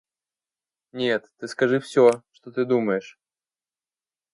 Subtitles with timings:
[0.93, 3.19] Нет, ты скажи всё, что ты думаешь!